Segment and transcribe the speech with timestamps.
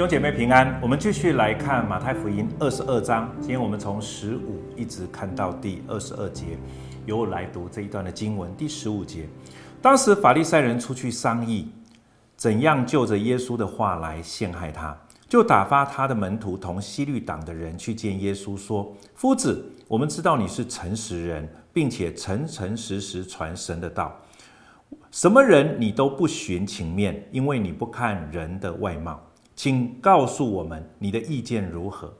[0.00, 3.30] 弟兄姐妹平安，我们继续来看马太福音二十二章。
[3.38, 6.56] 今天我们从十五一直看到第二十二节，
[7.04, 8.50] 由我来读这一段的经文。
[8.56, 9.28] 第十五节，
[9.82, 11.68] 当时法利赛人出去商议，
[12.34, 14.98] 怎样就着耶稣的话来陷害他，
[15.28, 24.18] 就打发他的门徒同西律党的人去见耶稣，说：“夫子，我们知道你是诚实人，并且诚诚实实传神的道，
[25.10, 29.20] 什么人你都不徇情面，因为你不看人的外貌。”
[29.54, 32.12] 请告诉我们你的意见如何？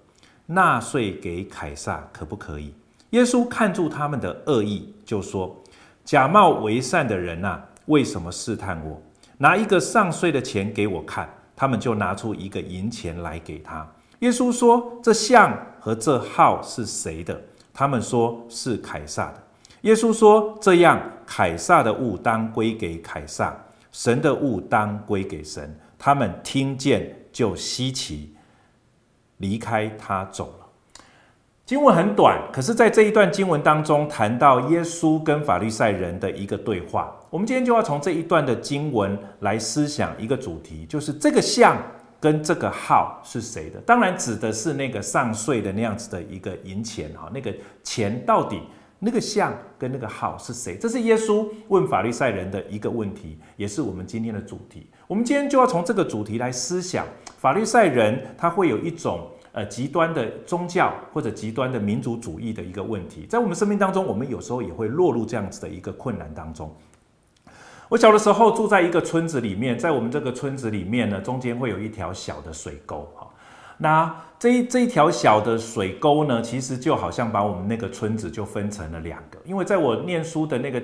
[0.47, 2.75] 纳税给凯撒可不可以？
[3.11, 5.57] 耶稣看住他们的恶意，就说
[6.05, 9.01] ：“假冒为善的人啊，为什么试探我？
[9.39, 13.87] 拿一个上税的钱给我看。”他们就拿出一个银钱来给他。
[14.21, 17.39] 耶稣说：“这像和这号是谁的？”
[17.73, 19.43] 他们说是凯撒的。
[19.83, 23.55] 耶稣说：“这样，凯撒的物当归给凯撒，
[23.93, 27.15] 神的物当归给神。”他们听见。
[27.33, 28.35] 就稀奇，
[29.39, 30.67] 离开他走了。
[31.65, 37.15] 经文很短，可是，在这一段经文当中，谈到耶稣跟法利赛人的一个对话。
[37.31, 41.77] 我们今天就要从这一段的经文来思想一个主题，就是这个像
[42.19, 43.81] 跟这个号是谁的？
[43.83, 48.61] 当然，指的是那个上税的那样子的一个银钱哈，那个钱到底。
[49.03, 50.77] 那个像跟那个号是谁？
[50.77, 54.91] 这是耶稣问法利赛人的一个问题，也是我们今天的主题。
[55.11, 57.05] 我们今天就要从这个主题来思想，
[57.37, 66.73] 法律赛人他会有一种呃极端的宗教或者极端的民族主义的一个问题，在我们生命当中，我们有时候也会落入这样子的一个困难当中。
[67.89, 73.27] 我小的时候住在一个村子里面，在我们这个村子里面呢，中间会有一条小的水沟哈。
[73.79, 80.81] 那这一这一条小的水沟呢，其实就好像把我们那个村子就分成了两个，因为在我念书的那个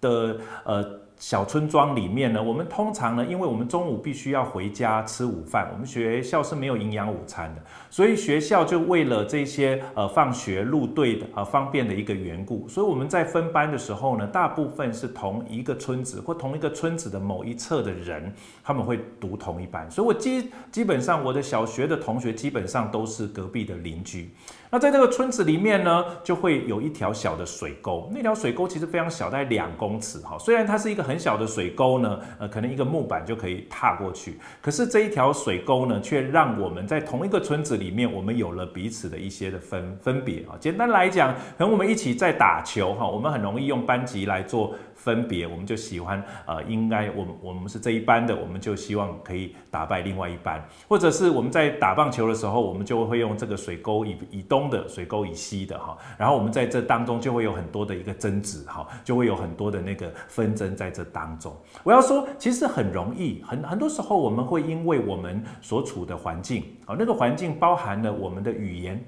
[0.00, 1.05] 的呃。
[1.18, 18.30] 小村庄里面呢，我们通常呢，因为我们中午必须要回家吃午饭，我们学校是没有营养午餐的，所以学校就为了这些呃放学入队的呃方便的一个缘故，所以我们在分班的时候呢，大部分是同一个村子或同一个村子的某一侧的人，
[18.62, 24.30] 他们会读同一班，所以我基基本上我的小学的同学基本上都是隔壁的邻居。
[24.68, 28.10] 那在这个村子里面呢，就会有一条小的水沟。
[28.12, 30.36] 那条水沟其实非常小，大概两公尺哈。
[30.38, 34.38] 虽然它是一个很小的水沟呢，呃，可能一个木板就可以踏过去。
[34.60, 40.58] 可是这一条水沟呢，却让我们在同一个村子里面，我们有了彼此的一些的分分别啊。
[40.58, 44.74] 简单来讲，可能我们一起在打球哈，我们很容易用班级来做。
[44.96, 61.54] 分别，我们就喜欢，呃，应该我们我们是这一班的，我们就希望可以打败另外一班，或者是我们在打棒球的时候，我们就会用这个水沟以以东的水沟以西的哈，然后我们在这当中就会有很多的一个争执哈，就会有很多的那个纷争在这当中。
[61.84, 69.04] 我要说，其实很容易，很很多时候我们会因为我们所处的环境，啊，那个环境包含了我们的语言。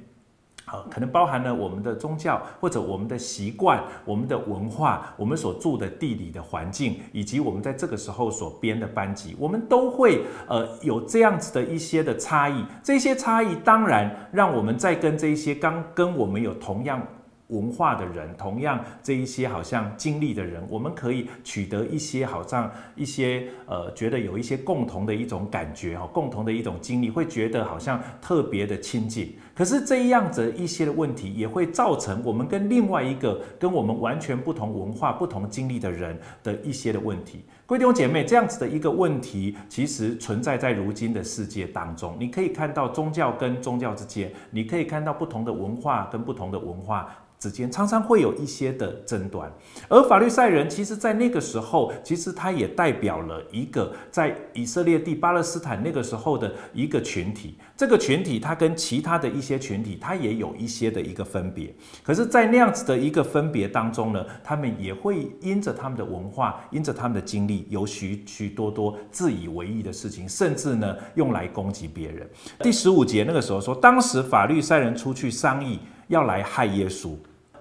[0.68, 12.62] 好，可能包含了我们的宗教，或者我们的习惯、我们的文化、我们所住的地理的环境，以及我们在这个时候所编的班级，我们都会呃有这样子的一些的差异。
[12.82, 17.00] 这些差异当然让我们在跟这些刚跟我们有同样。
[17.48, 29.34] 文化的人，同样这一些好像经历的人，我们可以取得一些好像一些呃，觉得有一些共同的一种感觉哈，共同的一种经历，会觉得好像特别的亲近。
[29.54, 37.44] 可是这样子一些的问题，也会造成我们跟另外一个跟我们完全不同文化、不同经历的人的一些的问题。
[37.66, 42.16] 各位弟兄姐妹，这样子的一个问题，其实存在在如今的世界当中。
[42.20, 47.08] 你可以看到宗教跟宗教之间，你可以看到不同的文化跟不同的文化。
[47.38, 49.48] 之间常常会有一些的争端，
[49.88, 57.56] 而法律赛人其实，在那个时候，其实他也代表了一个在以色列地巴勒斯坦那个时候的一个群体。
[57.76, 61.72] 这个群体，它跟其他的一些群体，它也有一些的一个分别。
[62.02, 72.28] 可是，在那样子的一个分别当中呢，他们也会因着他们的文化，因着他们的经历，有许许多多自以为意的事情，甚至呢，用来攻击别人。
[72.58, 75.78] 第十五节那个时候说，当时法律赛人出去商议。
[76.08, 77.10] 要来害耶稣，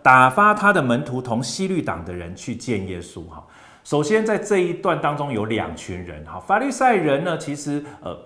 [0.08, 3.28] 打发他的门徒同西律党的人去见耶稣。
[3.28, 3.46] 哈，
[3.84, 6.24] 首先在这一段当中有两群人。
[6.24, 8.18] 哈，法律赛人呢，其实呃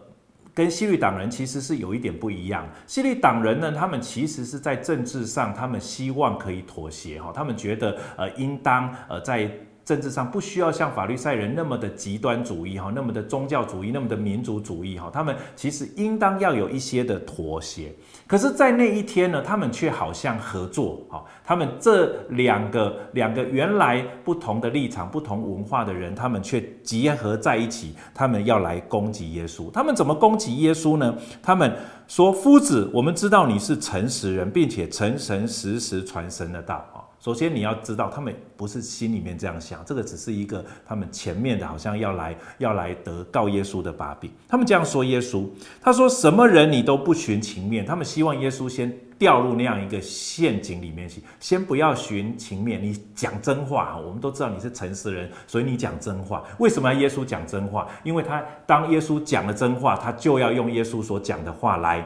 [0.54, 2.70] 跟西律党人其实是有一点不一样。
[2.86, 7.20] 西律党人呢，他们其实是在政治上，他们希望可以妥协。
[7.20, 9.50] 哈，他们觉得呃应当呃在。
[9.84, 17.92] 政治上不需要像法律赛人那么的极端主义哈，那么的宗教主义，那么的民族主义哈，他们其实应当要有一些的妥协。
[18.28, 29.70] 可是，在那一天呢，他们却好像合作哈，他们这两个两个原来不同的立场、不同文化的人，他们却结合在一起，他们要来攻击耶稣。
[29.72, 31.14] 他们怎么攻击耶稣呢？
[31.42, 31.76] 他们
[32.08, 36.86] 说：“夫子，我们知道你是诚实人，并且诚诚实实传神的道。”
[37.22, 44.32] 首先你要知道，他们不是心里面这样想，这个只是一个他们前面的，好像要来要来得告耶稣的把柄。
[44.48, 45.48] 他们这样说耶稣，
[45.80, 54.00] 他说什么人你都不寻情面，他们希望耶稣先掉入那样一个陷阱里面去，先不要寻情面，你讲真话。
[54.04, 56.44] 我们都知道你是诚实人，所以你讲真话。
[56.58, 57.88] 为什么耶稣讲真话？
[58.04, 62.04] 因为他当耶稣讲了真话，他就要用耶稣所讲的话来。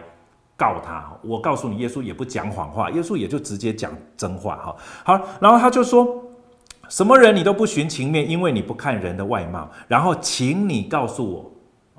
[0.58, 4.76] 告他，我告诉你，耶稣也不讲谎话，耶稣也就直接讲真话哈。
[5.04, 6.24] 好，然后他就说，
[6.88, 9.70] 什么人你都不寻情面，因为你不看人的外貌。
[9.88, 11.52] 然后，请你告诉我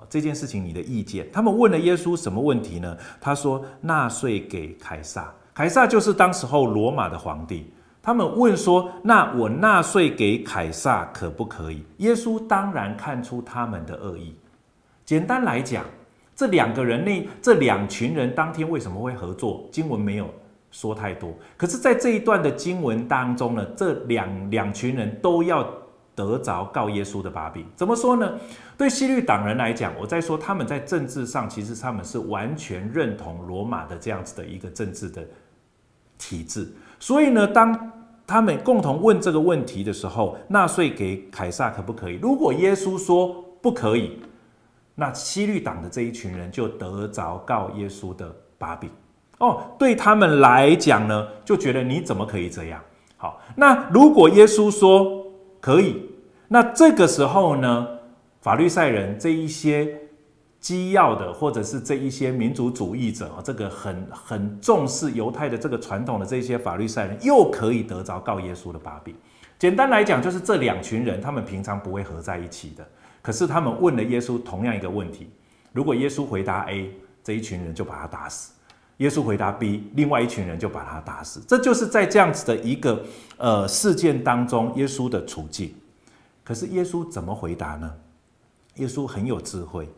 [0.09, 1.29] 这件事情你的意见。
[1.31, 2.97] 他们问了耶稣什么问题呢？
[3.21, 7.71] 他说纳税给凯撒，凯撒就是当时候罗马的皇帝。
[8.01, 11.85] 他们问说，那我纳税给凯撒可不可以？
[11.99, 14.35] 耶稣当然看出他们的恶意。
[15.05, 15.85] 简单来讲。
[16.37, 19.67] 这两个人，那这两群人当天为什么会合作？
[19.73, 20.29] 经文没有
[20.71, 21.33] 说太多。
[21.57, 25.67] 可是，在这一段的经文当中呢，这两两群人都要
[26.15, 27.65] 得着告耶稣的把柄。
[27.75, 28.39] 怎么说呢？
[28.77, 35.27] 对西律党人来讲，我在说他们在政治上，其实他们是完全认同罗马的这样子的一个政治的
[36.19, 36.71] 体制。
[37.01, 37.93] 所以呢，当
[38.27, 42.19] 他们共同问这个问题的时候，纳税给凯撒可不可以？
[42.21, 44.21] 如果耶稣说不可以。
[44.99, 48.91] 那西律党的这一群人就得着告耶稣的把柄
[49.39, 52.83] 哦，对他们来讲呢，就觉得你怎么可以这样？
[53.19, 55.27] 好，那如果耶稣说
[55.61, 56.03] 可以，
[56.49, 57.87] 那这个时候呢，
[58.41, 59.95] 法律赛人这一些
[60.59, 69.15] 基要的，或者是这一些民族主义者，这个很很重视犹太的这个传统的这些法律赛人，又可以得着告耶稣的把柄。
[69.59, 72.87] 简单来讲，就是这两群人，他们平常不会合在一起的。
[73.27, 75.29] 可是他们问了耶稣同样一个问题，
[75.73, 76.93] 如果耶稣回答 A，
[77.25, 78.53] 这一群人就把他打死；
[78.99, 81.41] 耶稣回答 B，另外一群人就把他打死。
[81.41, 83.05] 这就是在这样子的一个
[83.37, 85.75] 呃事件当中，耶稣的处境。
[86.45, 87.93] 可是耶稣怎么回答呢？
[88.77, 89.89] 耶稣很有智慧，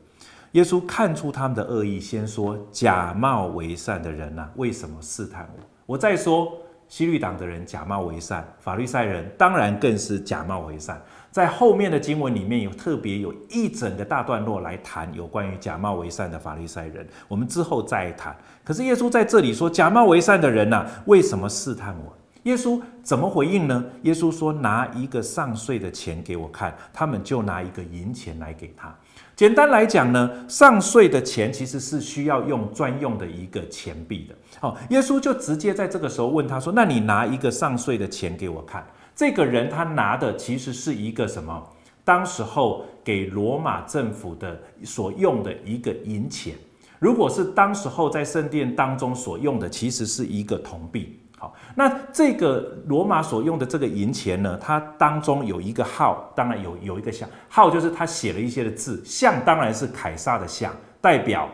[0.53, 5.63] 耶稣看出他们的恶意，先说假冒为善的人啊，为什么试探我？
[5.85, 6.51] 我再说
[6.89, 10.99] 西律党的人假冒为善，法利赛人当然更是假冒为善。
[11.31, 18.37] 在后面的经文里面有特别有一整个大段落来谈有关于假冒为善的法利赛人，我们之后再谈。
[18.65, 22.17] 可是耶稣在这里说，假冒为善的人呐，为什么试探我？
[22.45, 23.85] 耶稣怎么回应呢？
[24.03, 28.95] 耶稣说，拿一个上税的钱给我看，他们就拿一个银钱来给他。
[29.37, 34.35] 简单来讲呢，上税的钱其实是需要用专用的一个钱币的。
[34.61, 38.85] 好，耶稣就直接在这个时候问他说：“那你拿一个上税的钱给我看。”
[39.19, 41.61] 这个人他拿的其实是一个什么？
[42.05, 46.55] 当时候给罗马政府的所用的一个银钱。
[47.01, 51.19] 如果是当时候在圣殿当中所用的，其实是一个铜币。
[51.37, 61.49] 好，那这个罗马所用的这个银钱呢，它当中有一个号，当然有有一个像号，就是他写了一些的字，像当然是凯撒的像，代表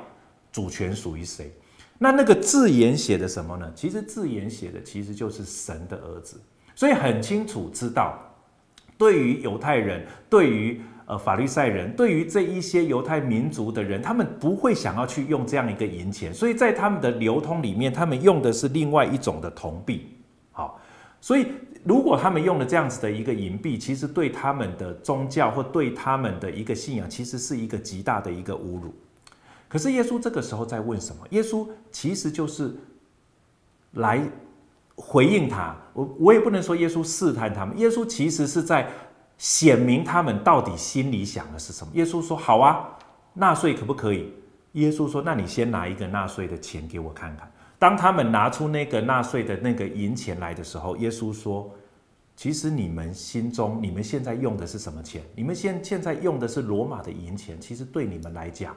[0.53, 1.51] 主权属于谁。
[1.97, 3.73] 那那个字眼写的什么呢？
[3.75, 6.39] 其实字眼写的其实就是神的儿子。
[6.77, 8.19] 所以很清楚知道，
[8.99, 20.09] 对于犹太人，对于呃法利赛人，对于这一些犹太民族的人，他们不会想要去用这样一个银钱，所以在他们的流通里面，他们用的是另外一种的铜币。
[20.51, 20.81] 好，
[21.21, 21.47] 所以
[21.85, 28.93] 如果他们用了这样子的一个银币，其实对他们的宗教或对他们的一个信仰，其实是一个极大的一个侮辱。
[29.69, 31.25] 可是耶稣这个时候在问什么？
[31.31, 32.75] 耶稣其实就是
[33.93, 34.21] 来。
[34.97, 38.89] 回应他，我我也不能说耶稣试探他们，耶稣其实是在
[39.37, 41.93] 显明他们到底心里想的是什么。
[41.95, 42.97] 耶稣说：“好啊，
[43.33, 44.33] 纳税可不可以？”
[44.73, 51.69] 耶稣说：“那你先拿一个纳税的钱给我看看。”当他们拿出那个纳税的那个银钱来的时候，耶稣说
[52.37, 55.23] ：“其实你们心中，你们现在用的是什么钱？
[55.35, 57.61] 你们现现在用的是罗马的银钱。
[57.61, 58.77] 其实对你们来讲，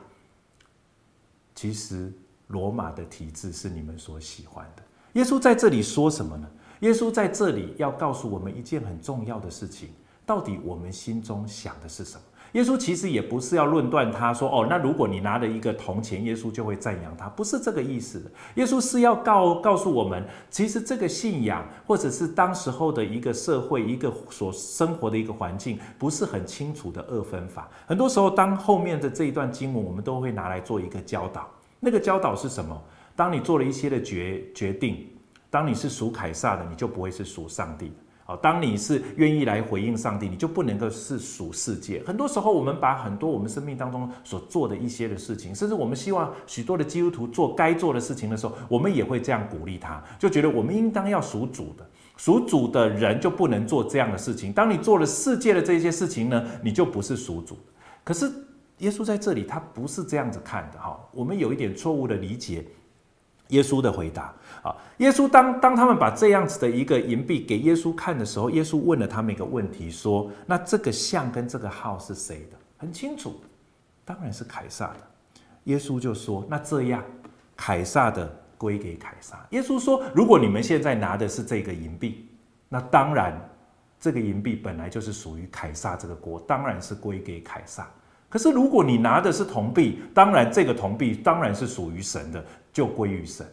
[1.53, 2.11] 其实
[2.47, 4.83] 罗马的体制是你们所喜欢的。”
[5.17, 6.47] 耶稣在这里说什么呢？
[6.81, 9.89] 耶稣在这里要告诉我们一件很重要的事情：
[10.27, 12.21] 到底我们心中想的是什么？
[12.51, 18.31] 耶稣其实也不是要论断他说，哦，那如果你拿了一个铜钱，耶稣就会赞扬他，不是这个意思。
[18.55, 27.67] 耶稣是要告告诉我们，其实这个信仰，或者是当时候的一个社会，一个所生活的一个环境，不是很清楚的二分法。
[27.87, 31.49] 很多时候，当后面的这一段经文，我们都会拿来做一个教导。
[31.79, 32.79] 那个教导是什么？
[33.17, 35.07] 当你做了一些的决决定，
[35.49, 37.95] 当你是属凯撒的，你就不会是属上帝的。
[38.23, 42.03] 好，当你是愿意来回应上帝，你就不能够是属世界。
[42.05, 54.53] 很多时候，我们把很多我们生命当中所做的一些的事情，甚至我们希望许多的基督徒做该做的事情的时候，我们也会这样鼓励他，就觉得我们应当要属主的，属主的人就不能做这样的事情。
[54.53, 57.57] 当你做了世界的这些事情呢，你就不是属主。
[58.03, 58.31] 可是
[58.79, 60.99] 耶稣在这里，他不是这样子看的哈。
[61.13, 62.63] 我们有一点错误的理解。
[63.49, 73.39] 耶稣的回答啊，耶稣当当他们把这样子的一个银币给耶稣看的时候，耶稣问了他们一个问题，说：“那这个像跟这个号是谁的？”很清楚，
[74.03, 74.99] 当然是凯撒的。
[75.65, 77.03] 耶稣就说：“那这样，
[77.55, 82.27] 凯撒的归给凯撒。”耶稣说：“如果你们现在拿的是这个银币，
[82.67, 83.33] 那当然
[83.99, 87.89] 这个银币本来就是属于凯撒这个国，当然是归给凯撒。
[88.29, 92.43] 可是如果你拿的是铜币，当然这个铜币当然是属于神的。”
[92.77, 93.43] 就归于神。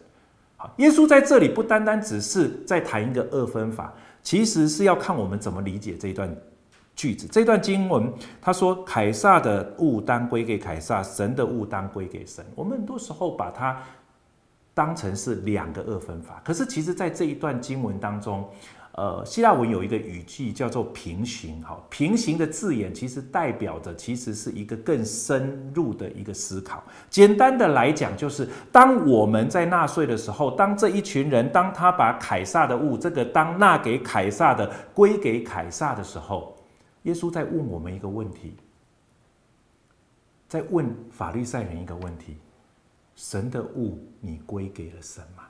[0.55, 3.91] 好，耶稣在这里不单单只是在谈一个二分法，
[4.21, 6.31] 其实是要看我们怎么理解这一段
[6.95, 7.27] 句子。
[7.31, 13.81] 这段经文他说：“凯撒的物当归给凯撒，神的物当归给神。”我们很多时候把它
[14.75, 18.47] 当成是两个二分法，可是其实在这一段经文当中。
[18.97, 26.81] 呃，希腊文有一个语句叫做平行，哈，平行的字眼其实代表着其实是一个更深入的一个思考。
[27.09, 36.55] 简单的来讲，就是当我们在纳税的时候，当这一群人当他把凯撒的物，这个当纳给凯撒的归给凯撒的时候，
[37.03, 38.55] 耶稣在问我们一个问题，
[40.47, 42.37] 在问法律赛人一个问题：
[43.17, 45.43] 神的物你归给了神吗？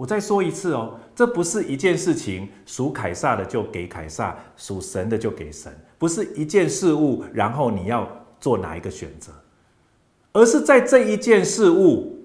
[0.00, 8.08] 我再说一次哦，这不是一件事情，属凯撒的就给凯撒，属神的就给神，不是一件事物，然后你要
[8.40, 9.30] 做哪一个选择，
[10.32, 12.18] 而是在这一件事物，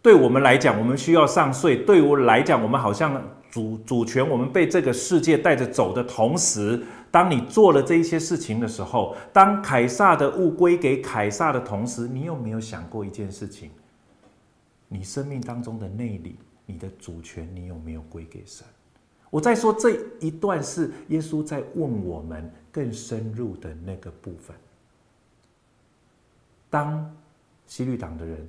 [0.00, 13.70] 对我们来讲，我们需要上税；对我来讲，我们好像主主权，我们被这个世界带着走的同时，当你做了这一些事情的时候，当凯撒的物归给凯撒的同时，你有没有想过一件事情？
[14.88, 16.36] 你生命当中的内里。
[16.66, 18.66] 你的主权，你有没有归给神？
[19.30, 24.54] 我在说这一段是耶稣在问我们更深入的那个部分。
[26.68, 27.10] 当
[27.66, 28.48] 西律党的人，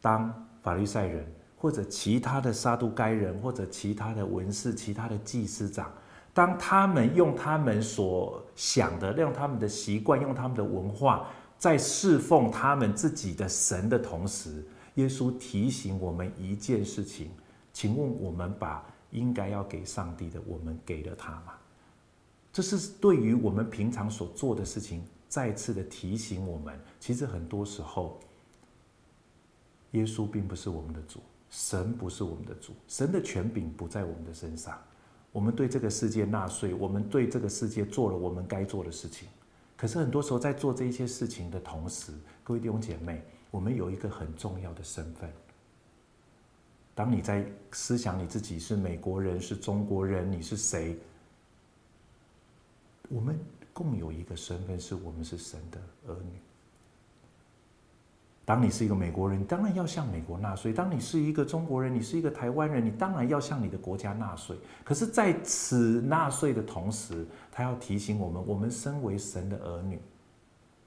[0.00, 5.92] 当法利赛人，或者其他的撒都该人，或者其他的文士、其他的祭司长，
[6.32, 17.30] 当他们用他们所想的、用他们的习惯、用他们的文化，在侍奉他们自己的神的同时，耶稣提醒我们一件事情，
[17.72, 21.54] 请问我们把应该要给上帝的，我们给了他吗？
[22.52, 28.20] 这是对于我们平常所做的事情，再次的提醒我们，其实很多时候，
[29.90, 31.18] 耶稣并不是我们的主，
[31.50, 34.80] 神不是我们的主，神的权柄不在我们的身上。
[35.32, 39.28] 我们对这个世界纳税，我们对这个世界做了我们该做的事情。
[39.76, 42.12] 可是很多时候，在做这一些事情的同时，
[42.44, 43.20] 各位弟兄姐妹。
[43.54, 45.30] 我们有一个很重要的身份。
[46.92, 50.98] 当你在思想你自己是美国人，是中国人，你是谁？
[53.08, 53.38] 我们
[53.72, 56.32] 共有一个身份，是我们是神的儿女。
[58.44, 64.58] 当你是一个美国人，当然要向美国纳税；当你是一个中国人，你是一个台湾人，你当然要向你的国家纳税。
[64.82, 70.00] 可是，在此纳税的同时，他要提醒我们：我们身为神的儿女，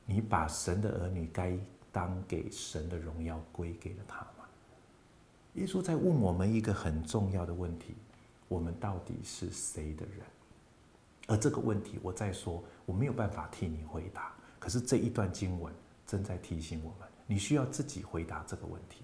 [0.06, 1.58] 你把神的儿女该。
[1.98, 4.46] 当给神的荣耀归给了他吗？
[5.56, 7.96] 耶稣在问我们一个很重要的问题：
[8.48, 10.24] 我们到底是谁的人？
[11.26, 14.32] 而这个问题，我再说，我没有办法替你回答。
[14.60, 15.74] 可是这一段经文
[16.06, 19.02] 正在提醒我们，你需要自己回答这个问题，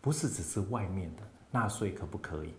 [0.00, 2.52] 不是只是外面的纳税可不可以？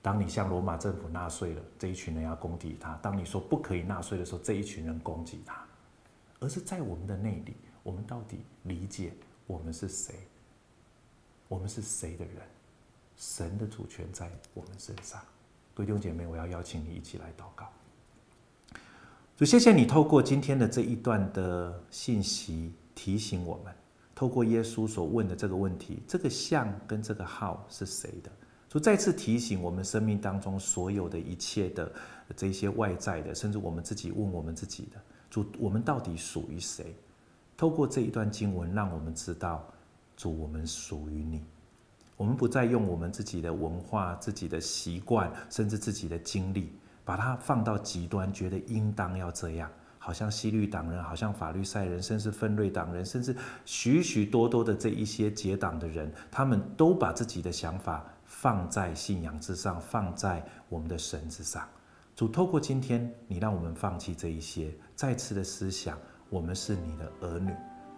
[0.00, 5.66] 当你向罗马政府纳税了，这一群人要攻击他；当你说不可以纳税的时候，这一群人攻击他，
[6.38, 7.56] 而是在我们的内里。
[7.84, 9.12] 我们到底理解
[9.46, 10.14] 我们是谁？
[11.46, 12.36] 我们是谁的人？
[13.16, 15.20] 神的主权在我们身上。
[15.74, 17.70] 各位弟兄姐妹，我要邀请你一起来祷告。
[19.36, 23.74] 就谢谢你透过今天的这一段的信息提醒我们，
[24.14, 28.32] 透过耶稣所问的这个问题，这个像跟这个号是谁的？
[28.68, 31.92] 就再次提醒我们生命当中所有的一切的
[32.34, 35.00] 这些外在的，甚至我们自己问我们自己的。
[35.28, 36.94] 主，我们到底属于谁？
[37.56, 39.64] 透过这一段经文，让我们知道，
[40.16, 41.44] 主，我们属于你。
[42.16, 46.72] 我们不再用我们自己的文化、自己的习惯，甚至自己的经历，
[47.04, 49.70] 把它放到极端，觉得应当要这样。
[49.98, 53.34] 好像希律党人，好像法律赛人，甚至分瑞党人，甚至
[53.64, 61.66] 许许多多的这一些结党的人，他们都把自己的想法放在信仰之上，放在我们的神之上。
[62.14, 65.98] 主透过今天，你让我们放弃这一些，再次的思想，
[66.30, 67.54] 我们是你的儿女，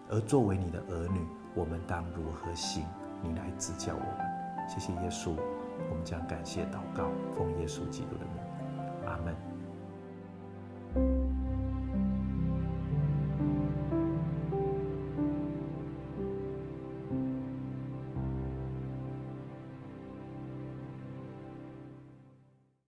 [0.09, 2.85] 而作为你的儿女，我们当如何行？
[3.23, 4.68] 你来指教我们。
[4.68, 5.35] 谢谢耶稣，
[5.90, 8.46] 我们将感谢祷告，奉耶稣基督的名，